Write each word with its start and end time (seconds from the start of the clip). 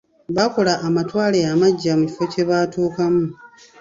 Baakola 0.35 0.73
amatwale 0.87 1.39
amaggya 1.53 1.93
mu 1.99 2.05
kifo 2.09 2.23
kye 2.31 2.43
batuukamu. 2.49 3.23